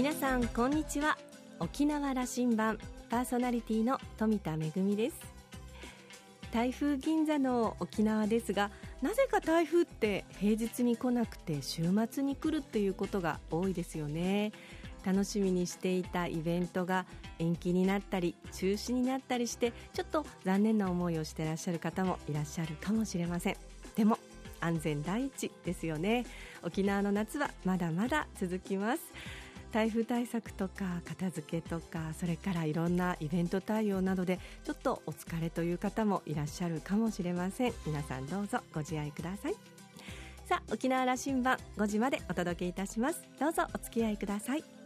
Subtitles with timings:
[0.00, 1.18] 皆さんこんにちは。
[1.58, 2.78] 沖縄羅針盤
[3.10, 5.16] パーソナリティの富田恵です。
[6.50, 8.70] 台風銀座の沖縄ですが
[9.02, 14.52] なぜか台風って平日に来なくて週末に来るっていうことが多いですよね。
[15.04, 17.04] 楽しみにしていたイベントが
[17.38, 23.56] 延期になったり中止になったりしてちょっと残念な思いをしていらっしゃる方もいらっしゃるかもしれません。
[23.96, 24.18] でも
[24.60, 26.24] 安全第一ですよね。
[26.62, 29.02] 沖縄の夏はまだまだ続きます。
[29.72, 37.72] 台風対策とか片付けとかそれからいろんなイベント対応などでちょっとお疲れという方もいらっしゃるかもしれません。
[37.86, 39.54] 皆さんどうぞご自愛ください。
[40.46, 43.22] さあ沖縄羅針盤5時までお届けいたします。
[43.38, 44.79] どうぞお付き合いください。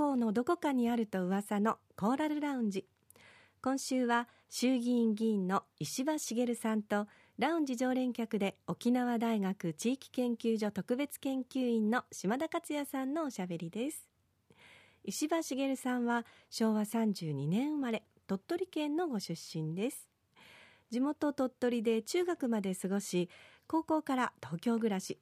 [0.00, 2.86] 港のどこかにあると噂のコーラルラウンジ。
[3.60, 7.06] 今週は衆議院議員の石破茂さんと
[7.38, 14.08] ラウンジ常連客で沖縄大学地域研究所特別研究員の島田克也さんのおしゃべりです。
[15.04, 20.08] 石破茂さんは昭和32年生まれ鳥取県のご出身です。
[20.90, 23.28] 地元鳥取で中学まで過ごし
[23.66, 25.18] 高校から東京暮らし。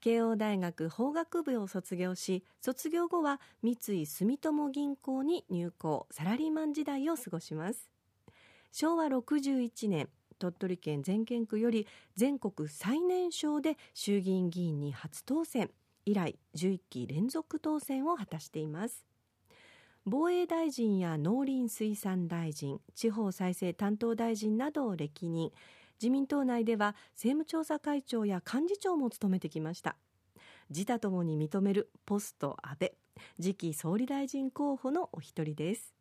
[0.00, 7.90] 慶応大学法学部を卒業し卒業後は三井住友銀行に入行サラリーマン時代を過ごします。
[8.72, 15.70] 昭和61年鳥取県全県区より全国最年少で衆議院議員に初当選。
[16.06, 19.04] 以来11期連続当選を果たしています。
[20.06, 25.50] 防衛大臣や農林水産大臣地方再生担当大臣などを歴任。
[26.00, 29.96] 自民党内では政務調査会長や幹事長も務めてきました。
[30.70, 32.92] 自他ともに認めるポスト安倍
[33.40, 35.94] 次期総理大臣候補のお一人です。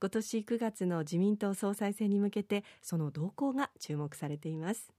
[0.00, 4.92] 今年9月の自民党総裁選に向けてその動向が注目されています。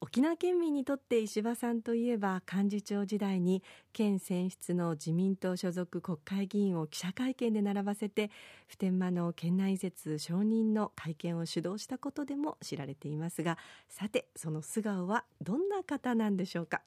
[0.00, 3.62] 沖縄県民にとって石破さんといえば幹事長時代に
[3.92, 8.30] 県選出の自民党所属国会議員を記者会見で並ばせて
[8.66, 16.82] 普天間の県内移設承認の会見を主導したことでも知られていますがさてその素顔はどんな方なんでしょうか。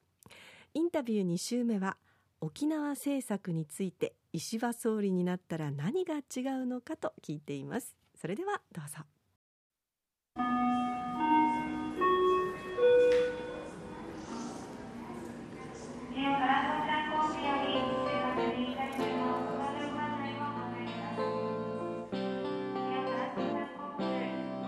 [0.74, 1.98] インタビュー2週目は
[2.40, 7.96] 沖縄政策について石破総理になったら何が違うのかと聞いています。
[8.20, 9.04] それではどうぞ。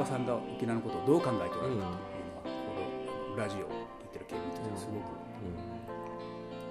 [0.06, 1.92] さんが沖縄のことをどう考えておられるかというのは、
[2.44, 2.50] こ
[3.32, 3.70] のラジオを
[4.02, 5.04] 聞いてる県民としてすごく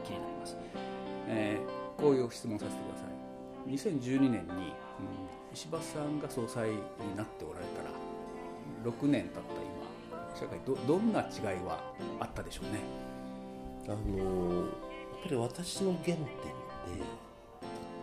[0.04, 0.56] 気になります、
[1.28, 3.08] えー、こういう質問させてください。
[3.70, 4.44] 2012年に、うん、
[5.52, 6.76] 石破さんが総裁に
[7.16, 7.90] なっておられたら
[8.84, 9.68] 6年経った今
[10.34, 11.80] 社会どどんな違いは
[12.20, 12.80] あったでしょうね？
[13.86, 13.96] あの
[14.58, 14.66] やっ
[15.22, 16.24] ぱり私の原点って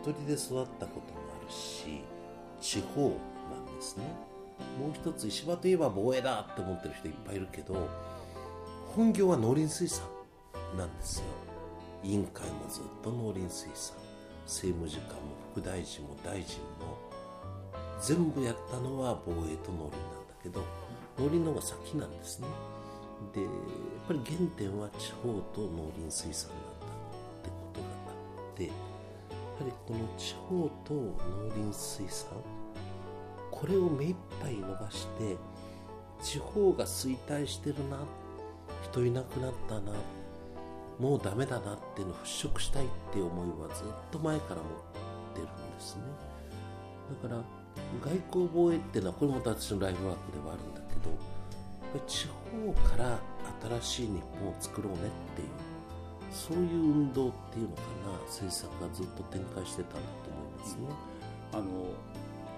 [0.03, 2.01] 鳥取で育ったこともあるし
[2.59, 3.07] 地方な
[3.71, 4.03] んですね。
[4.79, 7.87] もう一つ石破といえば防衛だって思ってる人いっぱいいるけど
[8.95, 10.05] 本業は農林水産
[10.77, 11.25] なんですよ。
[12.03, 13.97] 委員会もずっと農林水産。
[14.45, 17.15] 政務次官も副大臣も大臣も。
[18.01, 20.61] 全部やったのは防衛と農林なんだけど
[21.17, 22.47] 農林の方が先なんですね。
[23.33, 23.51] でやっ
[24.07, 28.75] ぱり原点は地方と農林水産なんだってことがあってやは
[29.65, 31.15] りこの地方と農
[31.55, 32.29] 林水産
[33.55, 35.37] これを目いっぱい伸ばして
[36.21, 37.97] 地方が衰退してるな
[38.83, 39.93] 人いなくなったな
[40.99, 44.63] もうダメだなっていうのを払拭したいっていう思いはずっと前から持っ
[45.33, 46.01] てるんですね
[47.23, 47.41] だから
[48.03, 53.19] 外交防衛っていうのはこれも私のライフワークではあるんだけど地方から
[53.81, 55.47] 新しい日本を作ろうねっていう
[56.31, 60.81] そういう運動っていうのかな政策がずっと展開してたんだと思いますね。
[61.53, 61.63] あの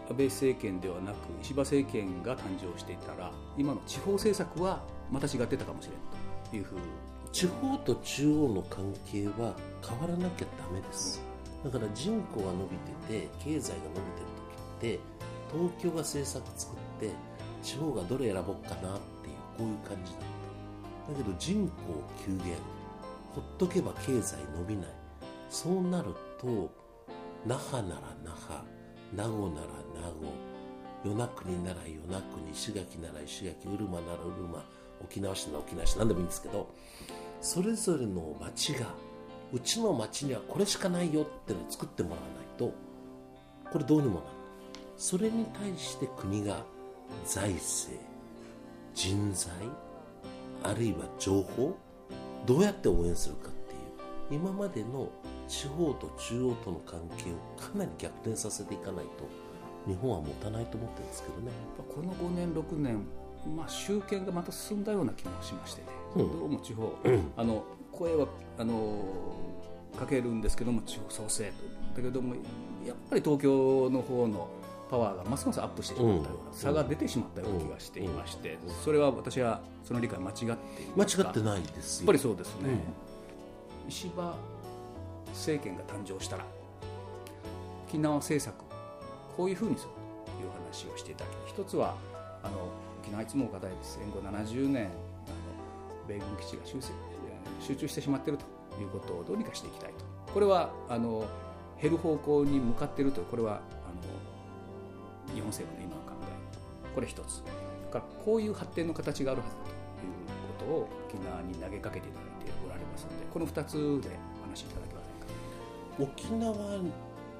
[0.09, 4.81] 安倍政権ではなく石破政権が誕生していたら今の地方政策は
[5.11, 6.75] また違ってたかもしれんというふう
[7.31, 9.53] 地方と中央の関係は
[9.85, 11.21] 変わらなきゃダメです。
[11.63, 12.67] だから人口が伸
[13.09, 13.95] びてて経済が伸び
[14.79, 14.99] てる時って
[15.51, 17.11] 東京が政策作って
[17.61, 20.21] 地方がどれ選ぼうかなっていうこういう感じだっ
[21.07, 21.11] た。
[21.13, 21.73] だけど人口
[22.25, 22.55] 急減
[23.35, 24.87] ほっとけば経済伸びない。
[25.49, 26.71] そうなると
[27.45, 28.76] 那覇なら那覇。
[29.13, 29.67] 名護なら
[30.01, 30.33] 名護
[31.03, 34.65] 与那国なら与那国石垣なら石垣うるまならうるま
[35.03, 36.69] 沖縄市なら沖縄市何でもいいんですけど
[37.41, 38.87] それぞれの町が
[39.53, 42.73] うちの町にはこれしかないよってのを作ってもらわないと
[43.71, 44.25] これどうにもなる
[44.97, 46.63] それに対して国が
[47.25, 47.97] 財政
[48.93, 49.51] 人材
[50.63, 51.77] あるいは情報
[52.45, 55.09] どうやって応援するかっていう今までの
[55.47, 59.27] 地方と中央との関係をかなり逆転させていかないと
[59.87, 61.51] 日本は持たないと思ってるんですけどね。
[61.77, 63.07] この5年6年
[63.55, 68.27] まあ、集権がまた進んだような気もしましてね、うん、どうも地方、うん、あの声は
[68.57, 69.03] あの
[69.97, 71.51] かけるんですけども地方創生だ
[71.95, 72.35] けども
[72.85, 74.49] やっぱり東京の方の
[74.89, 80.55] パワーがますますアップしてしまったような、差が出てしまったような気がしていまして、それは私はその理解間違ってい
[80.95, 82.79] 間違ってないですやっぱりそうですね、
[83.89, 84.33] 石破
[85.37, 86.45] 政権が誕生したら
[87.87, 88.55] 沖縄政策
[89.35, 89.89] こういうふうにする
[90.25, 91.95] という話をしていただき一つは
[92.43, 92.69] あの
[93.01, 93.99] 沖縄いつも課題です。
[93.99, 94.93] 戦後70年あの
[96.07, 96.65] 米軍基地が
[97.59, 98.45] 集中してしまっていると
[98.81, 100.33] いうことをどうにかしていきたいと。
[100.33, 101.25] これはあの
[101.81, 103.59] 減る方向に向かっているというこれはあ
[105.29, 107.43] の日本政府の今の考えこれ一つ。
[107.91, 109.77] からこういう発展の形があるはずだという
[110.59, 114.09] ことを沖縄に投げかけていただいておられますのでこの2つで
[114.43, 114.96] お話しいただけませんか？
[115.99, 116.53] 沖縄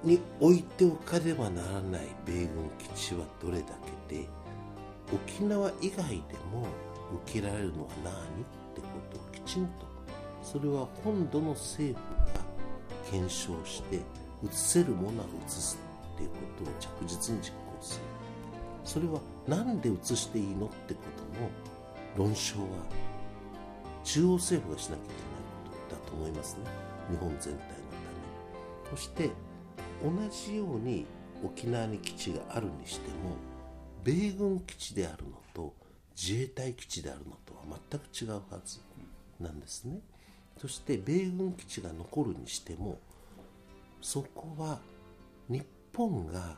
[0.04, 3.66] に置いておかねばならない米軍基地はどれだ
[4.10, 4.28] けで
[5.14, 6.14] 沖縄以外で
[6.52, 6.68] も
[7.26, 8.16] 受けられるのは何っ
[8.76, 9.86] てことをきちんと
[10.42, 12.42] それは本土の政府が
[13.10, 14.02] 検証して移
[14.52, 15.78] せるものは移す
[16.16, 18.02] っていうことを着実に実行する。
[18.84, 21.02] それは何で移していいのってこ
[22.16, 22.66] との論証は
[24.04, 25.20] 中央政府がしなきゃいけない
[25.70, 26.62] ことだと思いますね。
[27.12, 27.87] 日本全体の。
[28.90, 29.30] そして
[30.04, 31.06] 同じように
[31.44, 33.36] 沖縄に基地があるにしても
[34.04, 35.74] 米軍基地であるのと
[36.16, 38.80] 自衛隊基地であるのとは全く違うはず
[39.40, 40.00] なんですね。
[40.60, 43.00] そして米軍基地が残るにしても
[44.02, 44.80] そこは
[45.48, 45.64] 日
[45.96, 46.58] 本が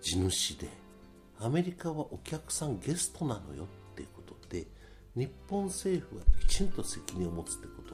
[0.00, 0.68] 地主で
[1.38, 4.66] アメリカはお客さんゲストなのよっていうことで
[5.14, 7.85] 日本政府がきちんと責任を持つってこと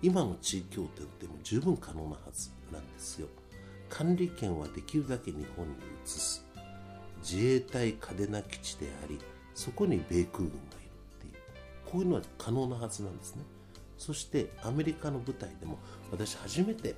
[0.00, 3.28] 今の地位協定でも十分可能なはずなんですよ。
[3.88, 5.74] 管理権はできるだけ日本に
[6.04, 6.44] 移す。
[7.20, 9.18] 自衛隊嘉手納基地であり
[9.54, 10.58] そこに米空軍がいる
[11.18, 11.34] っていう。
[11.84, 13.42] こういうのは可能なはずなんですね。
[13.96, 15.78] そしてアメリカの部隊でも
[16.12, 16.94] 私初めて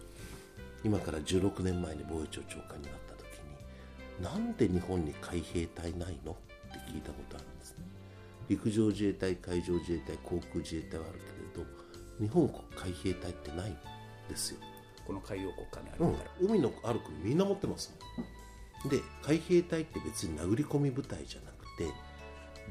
[0.85, 3.25] 今から16年前に防衛庁長官になった時
[4.19, 6.33] になんで日本に海兵隊ないの？
[6.33, 6.35] っ
[6.73, 7.87] て聞いたことあるんですね。
[8.49, 11.21] 陸上自衛隊海上自衛隊航空自衛隊はある
[11.55, 11.71] けれど
[12.21, 13.77] 日本国海兵隊ってないん
[14.29, 14.61] ですよ。
[15.07, 17.93] この海洋国家にあるから、うん、海のある国みんな持ってます
[18.89, 21.93] で海兵隊って別に殴り込み部隊じゃなくて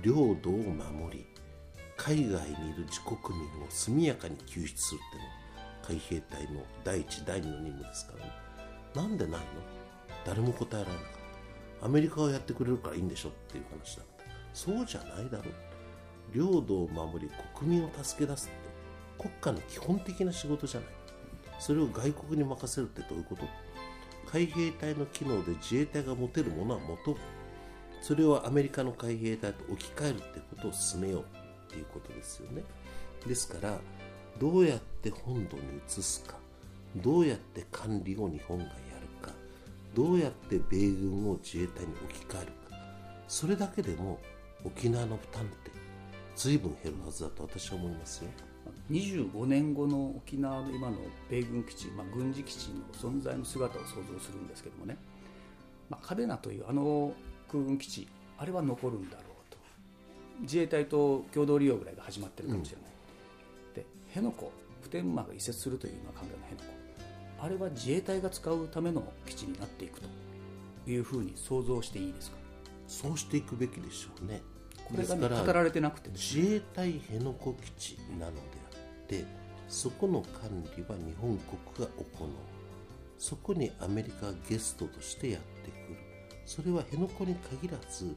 [0.02, 1.26] 領土を守り
[1.98, 8.32] 海外にいる自国民を速やかに救出するっていうの海兵隊の第一第二の任務ですからね。
[8.96, 9.46] なんでないの？
[10.26, 11.12] 誰も答えられなかっ
[11.82, 11.86] た。
[11.86, 14.24] アメリカがやってくれるからいいんでしょっていう話だった。
[14.54, 15.54] そうじゃないだろう。
[16.34, 18.69] 領土を守り国民を助け出すって
[19.20, 20.90] 国家の基本的な仕事じゃない。
[21.60, 23.44] それを外国に任せるってどういうこと？
[24.32, 27.16] 海兵隊の機能で自衛隊が持てるものは持とう。
[28.02, 31.26] それをアメリカの海兵隊と置き換えるってことを進めようっ
[31.70, 32.64] ていうことですよね。
[33.28, 33.78] ですから
[34.40, 36.36] どうやって本土に移すか？
[36.96, 39.34] どうやって管理を日本がやるか？
[39.94, 42.78] どうやって米軍を自衛隊に置き換えるか？
[43.28, 44.20] それだけでも
[44.64, 45.72] 沖縄の負担って
[46.38, 48.30] 随分減るはずだと私は思いますよ。
[48.92, 50.98] 25年後の沖縄の今の
[51.30, 54.98] 米軍基地、まあ、軍事基地の存在の姿を想像するんですけどもね、
[55.90, 57.14] まあ、嘉手納というあの
[57.52, 59.30] 空軍基地あれは残るんだろう
[60.42, 62.92] 自衛隊と共同利用ぐらいが始まってるかもしれない、
[63.68, 64.48] うん、で辺野古
[64.82, 67.46] 普天間が移設するという今考えの辺野古。
[67.46, 70.08] あれは自衛隊が使うための基地になっていくと
[70.90, 72.38] いうふうに想像していいですか？
[72.88, 74.42] そうしていくべきでしょうね。
[74.86, 78.40] これが、ね、語られてなくて、ね、自衛隊辺野古基地なので
[79.10, 79.26] あって
[79.68, 82.30] そこの管理は日本国が行う。
[83.18, 85.98] そこにアメリカがゲストとしてやってくる。
[86.46, 88.16] それは辺野古に限らず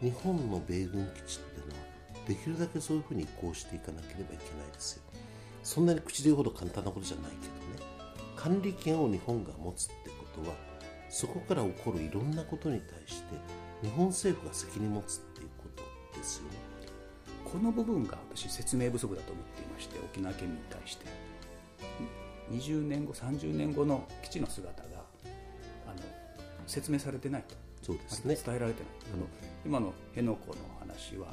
[0.00, 1.80] 日本の米軍基地っていうのは
[2.28, 5.02] できるだけそういうふうに移行していかなければいけないですよ。
[5.62, 7.48] そんなに口で言うほど簡単なことじゃないけ
[7.80, 7.90] どね。
[8.36, 10.54] 管理権を日本が持つってことは
[11.08, 13.34] そこから起こるいろんなことに対して
[13.82, 15.64] 日本政府が責任持つっていうこ
[16.12, 16.63] とですよね。
[17.54, 21.06] この部分が私説明不足だと思っていまして沖縄県民に対して。
[22.50, 24.88] 20年後30年後の基地の姿が
[25.86, 26.00] あの
[26.66, 27.54] 説明されてないと。
[27.80, 28.34] そうですね。
[28.34, 29.26] 伝えられてない、あの
[29.64, 31.28] 今の辺野古の話は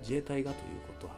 [0.00, 1.14] 自衛隊がということは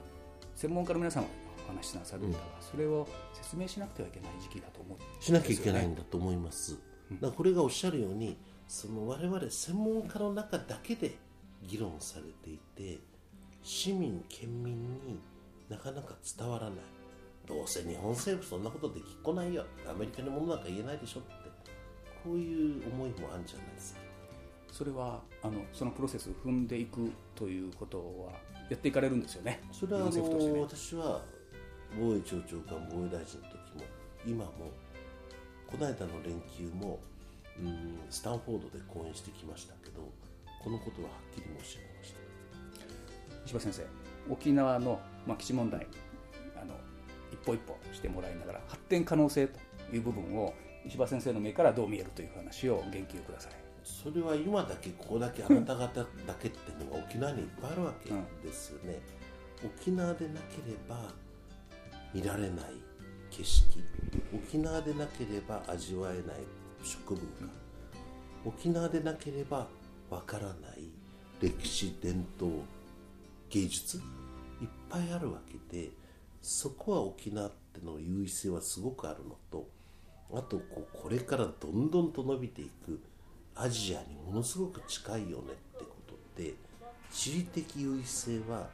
[0.55, 1.29] 専門家の皆さんは
[1.69, 6.79] 話なさるんだが、それを説明しなくてはいけない時期だと思うしなきゃいけないんだと思います、
[7.13, 11.17] だからこれがおっしゃるようにその我々専門家の中だけで
[11.63, 13.01] 議論されていて
[13.63, 15.21] 市民県民に
[15.69, 16.75] なかなか伝わらない。
[17.47, 19.65] どうせ日本政府そんなことできっこないよ。
[19.89, 21.51] アメリカのものなんか言えないでしょって。
[22.23, 24.01] こういう思いもあるんじゃないですか。
[24.71, 28.33] それはあのそのプロセスを踏んでいくということは
[28.69, 29.61] やっていかれるんですよね。
[29.73, 30.61] それはあのね。
[30.61, 31.23] 私は
[31.99, 33.83] 防衛庁長官防衛大臣の時も
[34.27, 34.53] 今も
[35.67, 37.01] この間の連休も
[37.59, 40.03] うんスタンフォードで講演してきましたけど
[40.63, 41.90] このことははっきり申し上げ
[43.55, 45.87] ました石破先生沖縄の、まあ、基地問題
[46.61, 46.75] あの
[47.33, 49.59] 一歩一歩してもらいながら発展可能性と
[49.93, 50.55] いう部分を
[50.87, 53.53] 石破先生の目からどう見えるという話を言及ください。
[53.83, 56.07] それは今だけここだけあなた方だ
[56.41, 58.11] けっていうのが沖縄にいっぱいあるわけ
[58.47, 59.01] ですよね、
[59.65, 61.13] 沖縄でなければ
[62.15, 62.75] 見られない
[63.31, 63.83] 景色。
[64.35, 66.25] 沖縄でなければ味わえない
[66.83, 67.25] 食文化。
[68.45, 69.67] 沖縄でなければ
[70.09, 70.91] わからない
[71.41, 72.63] 歴史伝統
[73.51, 73.99] 芸術？
[73.99, 74.03] いっ
[74.89, 75.91] ぱいあるわけで
[76.41, 79.69] そこは沖縄っての優位性はすごくあるのと
[80.33, 83.01] あとこうこれからどんどんと伸びていく
[83.57, 86.55] アジアにものすごく近いよねってことで
[87.11, 88.69] 地理的優位性は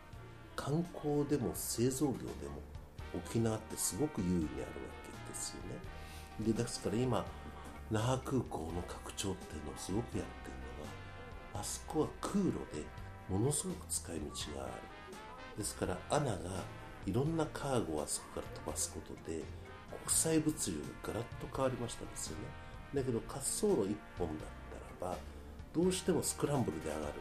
[0.54, 2.60] 観光でも製造業でも
[3.14, 4.66] 沖縄ってすごく優位にあるわ
[5.26, 5.56] けですよ
[6.42, 6.52] ね。
[6.52, 7.24] でですから今
[7.90, 10.84] 那覇空港の拡張っていうのをすごくやってるの
[11.54, 12.84] はあそこは空路で
[13.28, 14.72] ものすごく使い道がある。
[15.58, 16.38] ですからアナが
[17.06, 19.42] いろんなカーゴをあそこから飛ばすことで
[20.04, 22.44] 国際物流がガラッと変わりましたですよね。
[22.94, 24.48] だけど滑走路1本だっ
[25.00, 25.16] たらば
[25.74, 27.12] どうしてもスクランブルで上がる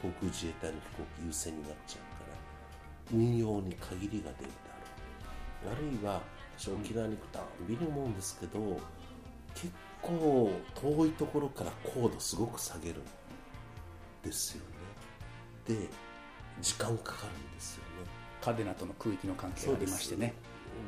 [0.00, 4.70] 航空自衛隊の飛行機優先になっちゃうから運用に限りが出るで
[5.66, 6.22] あるあるいは
[6.56, 8.80] 私沖縄に行くたんびに思うんですけど
[9.54, 13.04] 結構遠いところから高度すごく下げるん
[14.22, 14.79] ですよね。
[15.74, 15.88] で
[16.60, 17.88] 時間かかるんですよね。
[18.40, 20.34] カデナとの空域の関係がありましてね。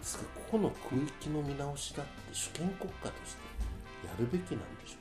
[0.00, 4.96] ですからここの区域の見直しだって主権国家としてやるべきなんでしょ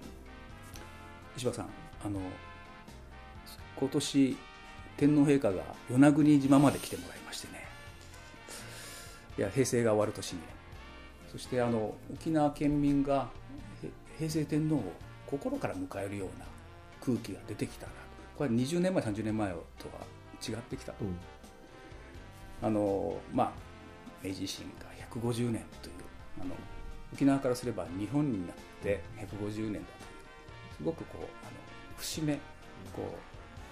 [1.38, 1.70] 石破さん
[2.04, 2.20] あの
[3.80, 4.38] 今年
[4.98, 7.66] 天皇陛下が与那国島まで来てもらいましてね。
[9.38, 10.40] いや平成が終わる年に。
[10.40, 10.62] ね
[11.32, 13.30] そしてあの沖縄県民が
[13.82, 14.84] へ平成天皇を
[15.26, 16.46] 心から迎えるような
[17.00, 17.94] 空気が出てきたな
[18.42, 19.62] これは20年前30年前とは
[20.42, 20.94] 違ってきた。
[20.94, 21.16] と、うん。
[22.64, 23.52] あのまあ
[24.24, 25.94] 明治維新が150年という
[26.42, 26.56] あの
[27.14, 29.80] 沖縄からすれば日本になって150年だという
[30.78, 31.30] すごくこうあの
[31.98, 32.34] 節目
[32.94, 33.16] こ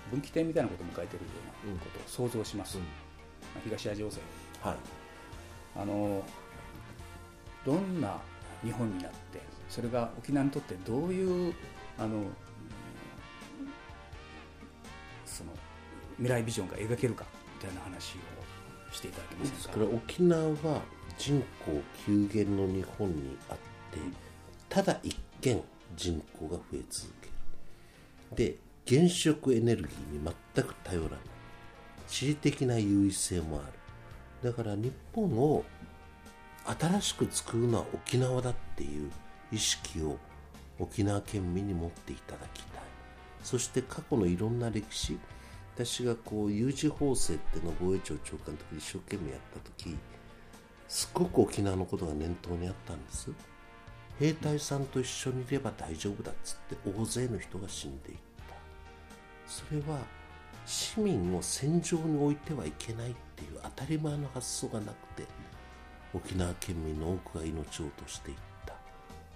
[0.07, 1.31] う分岐点みたいなことを迎えているよ
[1.65, 2.83] うなことを想像します、うん。
[2.83, 2.89] ま
[3.57, 4.21] あ東アジア情勢。
[4.61, 4.75] はい。
[5.77, 6.23] あの
[7.65, 8.19] どんな
[8.63, 11.55] 日本になってそれが沖縄にとってどういう
[11.97, 12.48] あのうん
[15.39, 15.51] その
[16.17, 17.23] 未来ビジョンが描けるか
[17.55, 19.55] みたいな話をしていただけませんか？
[19.55, 20.81] ですから沖縄は
[21.17, 23.99] 人口急減の日本にあって
[24.67, 25.63] ただ一見
[25.95, 28.51] 人口が増え続ける。
[28.51, 28.55] で
[28.87, 31.19] 原子力エネルギーに全く頼らない。
[32.07, 33.67] 地理的な優位性もあ
[34.41, 34.51] る。
[34.51, 35.63] だから日本を
[36.65, 39.11] 新しく作るのは沖縄だっていう
[39.51, 40.17] 意識を
[40.79, 42.68] 沖縄県民に持っていただきたい。
[43.43, 45.17] そして過去のいろんな歴史
[45.75, 49.97] 私がこう有事法制っての防衛庁長官の時一生懸命やった時
[50.89, 53.31] すごく沖縄のことが念頭にあったんです。
[54.19, 58.17] 兵隊さんと一緒にいれば大丈夫だっつって大勢の人が死んでいっ
[58.49, 58.55] た。
[59.47, 59.99] それは
[60.65, 65.27] 市民を戦場に置いてはいけないっていう当たり前の発想がなくて
[66.13, 68.73] 沖縄県民の多くが命を落としていった。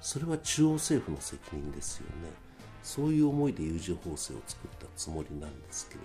[0.02, 2.43] それは中央政府の責任ですよね。
[2.84, 6.02] そういう思いで有事法制を作ったつもりなんですけれ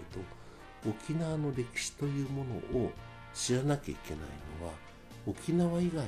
[0.84, 2.92] ど沖縄の歴史というものを
[3.34, 4.20] 知らなきゃいけない
[4.60, 4.72] のは
[5.26, 6.06] 沖縄以外の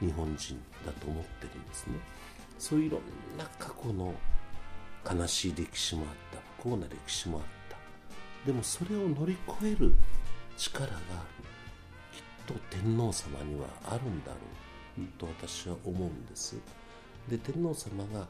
[0.00, 1.94] 日本人だと思ってるんですね。
[2.58, 3.00] そういういろん
[3.38, 4.14] な過去の
[5.08, 7.76] 悲しい歴史もあった不幸な歴史もあった。
[8.46, 9.94] でもそれを乗り越える
[10.56, 11.00] 力がきっ
[12.46, 14.36] と天皇様にはあるんだろ
[15.02, 16.56] うと私は思うんです。
[17.28, 18.26] で天皇様が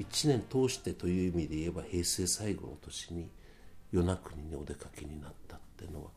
[0.00, 3.30] 1年通してという意味で言えば平成最後の年に
[3.92, 6.10] 与那国にお出かけになったっていうのは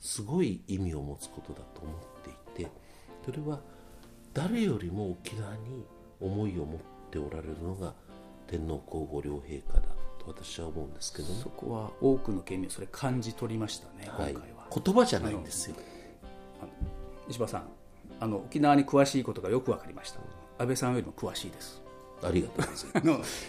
[0.00, 1.94] すごい意味を持つことだと思っ
[2.54, 2.70] ていて
[3.24, 3.60] それは
[4.32, 5.84] 誰よりも沖縄に
[6.20, 7.92] 思いを持っておられるのが
[8.46, 9.82] 天皇皇后両陛下だ
[10.18, 11.40] と私は思うんですけどね。
[11.42, 14.32] そ、こは多くの県民それ感じ取りましたね、はい。
[14.32, 15.76] 今回は、言葉じゃないんですよ、
[17.28, 17.68] 石破さん
[18.18, 20.20] あの沖縄に詳しいことがよく分かりました。
[20.58, 21.80] 安倍さんよりも詳しいです
[22.22, 23.48] ありがとうございます。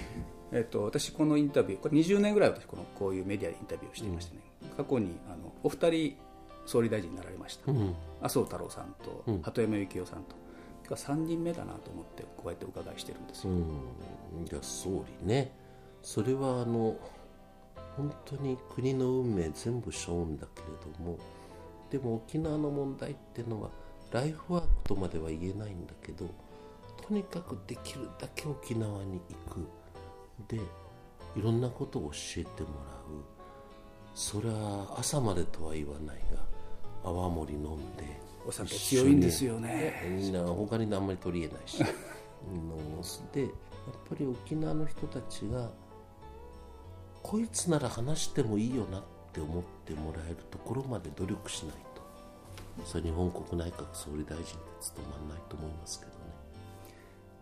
[0.53, 6.17] えっと、私このインタビューこれ20年ぐらい私このこういうメディアでインタビューをしていましてね、うん、過去にあのお二人
[6.65, 10.35] 総理大臣になられました、うん、麻生太郎さんと、鳩山幸夫さんと。
[10.87, 15.55] 今日は3人目だなと思ってこうやってお伺いしてるんですよ、うん、じゃ総理ね。
[16.01, 16.97] それはあの
[17.95, 21.17] 本当に国の運命全部背負うんだけれども
[21.89, 23.69] でも沖縄の問題っていうのは
[24.11, 26.25] ライフワークとまでは言えないんだけど
[27.11, 29.67] とにかくできるだけ沖縄に行く。
[30.47, 30.55] で
[31.35, 33.21] いろんなことを教えてもらう。
[34.15, 36.41] それは朝までとは言わないが
[37.03, 39.93] 泡盛飲んでお酒強いんですよね。
[40.09, 41.83] みんな他にあんまり取り得ないし。
[43.33, 43.51] でやっ
[44.07, 45.69] ぱり沖縄の人たちが
[47.21, 49.03] こいつなら話してもいいよなっ
[49.33, 52.85] て思ってもらえるところまで努力しないと。
[52.85, 54.45] それ日本国内閣総理大臣で
[54.79, 56.10] 務まらないと思いますけど。
[56.10, 56.10] ね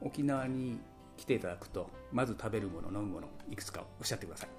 [0.01, 0.79] 沖縄に
[1.17, 4.49] 来ていただくとまず食べるもの飲むものいくつかおっしゃってください。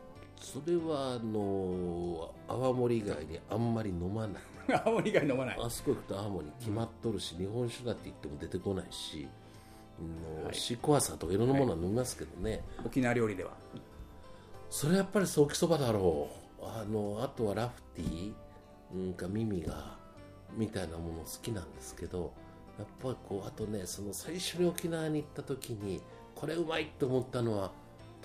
[0.41, 4.43] それはあの泡盛以外にあんまり飲まない。
[4.85, 5.59] 泡盛以外飲まない。
[5.61, 9.29] あそこ行くと泡盛決まっとるし、日本酒だって言っても出てこないし
[10.01, 13.53] の、はい、シークワーサーとかいろんなものは飲みますけどね、はい、沖縄料理では。
[14.71, 16.29] それはやっぱりソーキそばだろ
[16.63, 16.65] う。
[16.65, 18.35] あのあとはラフティー、
[18.95, 19.97] うん、か耳が
[20.57, 22.33] みたいなもの好きなんですけど
[22.81, 26.01] やっぱりこうあとねその最初に沖縄に行った時に
[26.35, 27.71] これうまいと思ったのは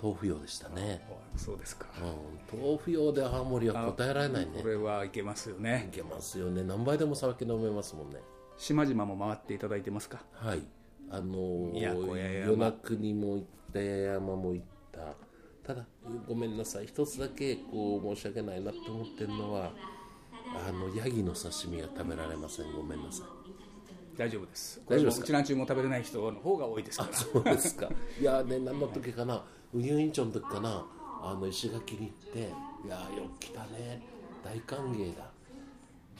[0.02, 1.06] 豆腐用でしたね。
[1.36, 1.86] そうですか、
[2.52, 4.52] うん、豆腐用で青森は答えられないね。
[4.62, 5.90] これはいけますよね。
[5.92, 6.62] いけますよね。
[6.62, 8.20] 何杯でも酒飲めますもんね。
[8.56, 10.22] 島々も回っていただいてますか？
[10.32, 10.62] はい。
[11.10, 15.00] あのー、与那国も行った八重山も行った
[15.62, 15.86] ただ
[16.26, 16.86] ごめんなさい。
[16.86, 19.72] 一つだけこう申し訳ないなって思ってるのは
[20.66, 22.72] あのヤギの刺身が食べられません。
[22.72, 23.26] ごめんなさい
[24.16, 24.80] 大丈夫です。
[24.88, 27.12] 大丈夫ですうちなんちゅうも食べれない人の方が多いですから。
[27.12, 27.88] そうですか。
[28.20, 29.44] いやね何の時かな？
[29.74, 30.86] 入院長の時かな？
[31.22, 32.38] あの石垣に行って
[32.86, 34.02] 「いやよく来たね。
[34.44, 35.30] 大歓迎だ。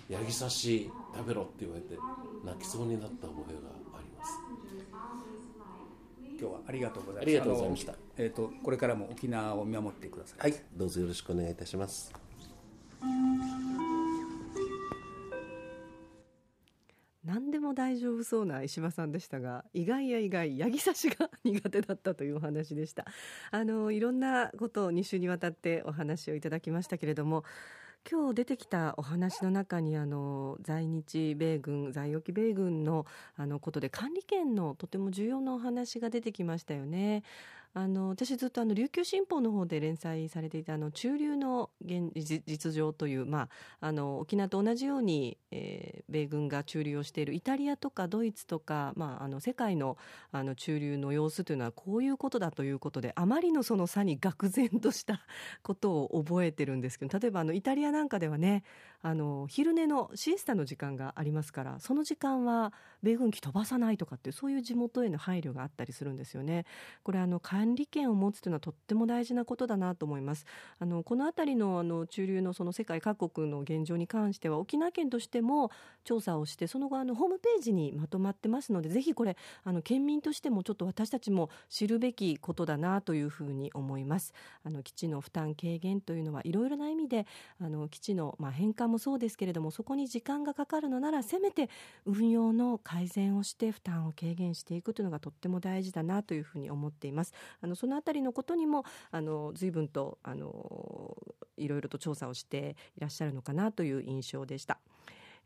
[0.08, 1.96] ヤギ刺し食べろ」って言われて
[2.44, 4.32] 泣きそうになった覚えがあります。
[6.38, 7.94] 今日はありがとうございましたありがとうございました。
[8.18, 10.40] えっ、ー、とこれからも沖縄を見守ってください。
[10.40, 10.62] はい。
[10.76, 12.12] どうぞよろしくお願いいたします
[17.26, 23.04] 何でも大丈夫そうな石破さんでしたが意外や意外ヤギ刺しが 苦手だったというお話でした
[23.50, 27.44] あのいろんなことを2週にわたってお話をいただきましたけれども
[28.08, 33.04] 今日出てきたお話の中にあの在日米軍在沖米軍の
[33.36, 37.24] あのことで管理権のとても重要なお話が出てきましたよね。
[37.78, 43.50] あの私ずっとあの琉球新報の方で連載されていたあの中流の現実情という、ま
[43.82, 49.98] あ、あの沖縄と同じように、えー、米軍が駐留をしているイタリアとかドイツとか、まあ、あの世界の
[50.32, 55.20] あの駐留の様子というのはこういうことだということであまりのその差に愕然とした
[55.62, 58.64] ことを覚えてるんですけど例えばあのイタリアなんかではね
[59.06, 62.72] あの昼寝のシエスタの時間がありますからその時間は
[63.04, 66.66] 米軍機飛ばさないとかってそういう地元への配慮があったりするんですよね。
[67.04, 70.44] これあの管理権を持つというのはとっても大事なことだなと思います
[70.80, 75.70] あのこの辺りのあの中流のその世界各国の現状に関しては沖縄県としても
[76.02, 87.26] 調査をしてその後あのホームページにまとまってますのでぜひこれあの県民としてもちょっと私たちも知るべきことだなというふうに思いますあの基地の負担軽減というのはいろいろな意味で
[87.60, 91.68] あの基地のまあ返還もそうですけれどもそこに時間がかかるのならせめて
[92.04, 101.16] 運用の改善をして負担を軽減していくというのがとっても大事だなというふうに思っていますあのそのあたりのことにもあの随分とあの
[101.56, 104.78] いろいろと調査をしていらっしゃるのかなという印象でした。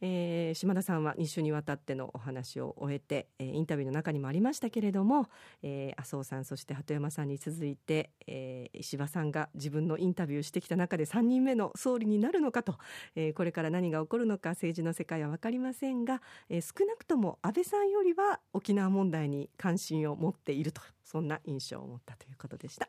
[0.00, 5.28] えー、島田さんは2週にわたってのお話を終えて、えー、インタビューの中にもありましたけれども、
[5.62, 12.76] えー、麻生さんそして鳩山さんに続いて、えー、石破さんが自分のインタビューしてきた中で3人目の総理になるのかと、
[13.14, 22.88] えー、これから何が起こるのか政治の世界は分かりませんが、えー、少なくとも安倍さんよりは沖縄問題に関心を持っているとそんな印象を持ったということでした。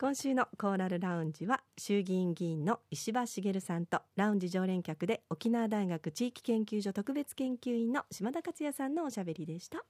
[0.00, 9.84] 今週のコーラルラウンジは衆議院議員の石破茂さんとラウンジ常連客で沖縄大学地域研究所特別研究員の島田克也さんのおしゃべりでした。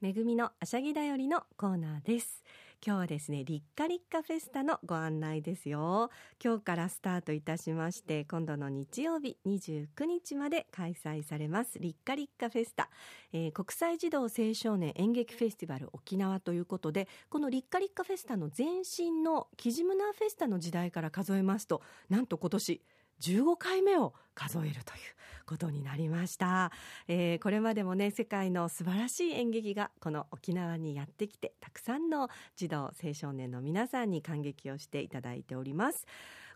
[0.00, 2.44] 恵みのあしゃぎだよりのコーナーです。
[2.84, 6.10] 今日はですねリッカリッカフェスタのご案内ですよ。
[6.42, 12.88] 今日からスタートいたしまして今度の日曜日29日まで開催されますリッカリッカフェスタ、
[13.32, 22.80] えー、国際児童青少年演劇フェスティバル沖縄ということでこのリッカリッカフェスタの前身のキジムナーフェスタの時代から数えますとなんと今年
[23.20, 25.00] 15回目を数えるという
[25.46, 26.70] ことになりました、
[27.08, 36.06] えー、これまでもね世界の素晴らしい演劇がこの沖縄にやってきてたくさんの児童青少年の皆さんに感激をしていただいております。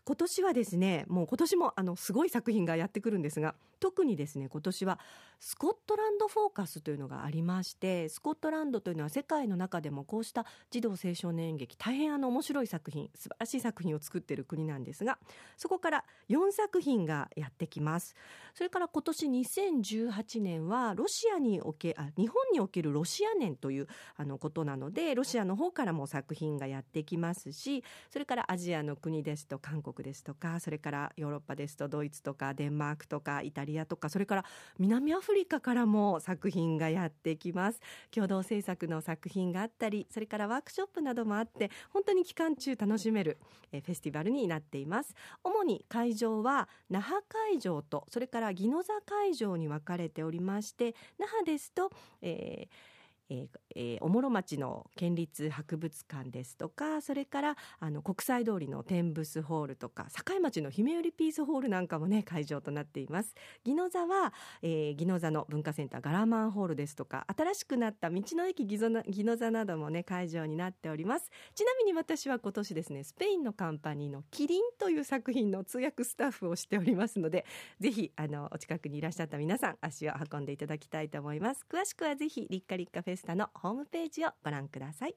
[0.05, 4.99] 今年はですねもう今年もあのすごい作品がやってくるんですが特にですね今年は
[5.39, 15.19] スコットランドフォーカスというのがありましてスコットランドというのは世界の中でもこうした児童青少年演劇大変あの面白い作品素晴らしい作品を作っている国なんですが
[15.57, 18.15] そこから4作品がやってきます。
[18.53, 34.45] それから今年2018年はロシアにおけあ日本におけるロシア年というあのことなのでロシアの方からも作品がやってきますしそれからアジアの国ですと韓国国ですとかそれからヨーロッパですとドイツとかデンマークとかイタリアとかそれから
[34.79, 37.79] 南アフリカからも作品がやってきます。
[38.11, 43.37] 共同制作の作品があったりそれからワークショップなどもあって本当に期間中楽しめる
[43.71, 45.15] フェスティバルになっています。
[45.43, 52.92] 主に会場は那覇会場とそれから宜野座会場に分かれておりまして那覇ですと、えー
[53.29, 63.35] えーえー、おもろ町の県立博物館ですとかそれからあの国際通りの天仏ホールとか境町の姫寄ピースホールなんかもね会場となっています。
[63.65, 71.29] 宜野座は、えー、宜野座の文化センターガラマンホールですとか新しくなった道の駅宜野座などもね会場になっております。
[71.55, 77.45] ちなみに私は今年ですねスペインのカンパニーのキリンという作品の通訳スタッフをしておりますので
[77.79, 81.65] ぜひあのお近くにいらっしゃった皆さん足を運んでいただきたいと思います。
[81.69, 85.15] 詳しくはぜひリッカリッカフェスタのホームページをご覧ください。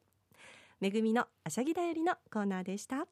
[0.80, 3.06] めぐみのあしゃぎだよりのコーナーでした。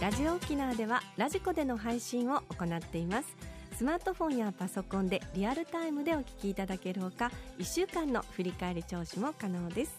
[0.00, 3.36] ラジオ沖縄ではラジコでの配信を行っています。
[3.76, 9.96] スマートフォンやパソコンでリアルタイムでお聞きいただけるほか1週間の振り返り聴取も可能です。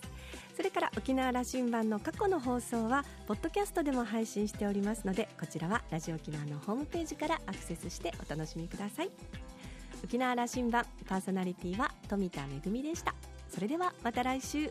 [0.59, 9.09] それから沖縄羅針盤の過去の放送はポッドキャストでも配信しておりますのでこちらはラジオ沖縄のホームページからアクセスしてお楽しみください。
[10.03, 13.15] 沖縄羅針盤パーソナリティは富田恵でした。
[13.47, 14.69] それではまた来週。